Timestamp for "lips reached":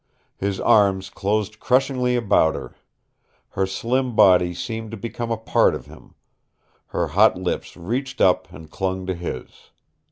7.37-8.19